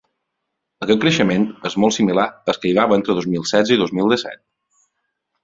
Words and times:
Aquest 0.85 1.01
creixement 1.03 1.45
és 1.71 1.75
molt 1.83 1.97
similar 1.97 2.25
al 2.31 2.57
que 2.65 2.69
hi 2.71 2.73
va 2.79 2.87
haver 2.89 2.99
entre 3.01 3.17
dos 3.19 3.29
mil 3.35 3.47
setze 3.53 3.77
i 3.77 3.79
dos 3.83 3.95
mil 4.01 4.11
disset. 4.17 4.43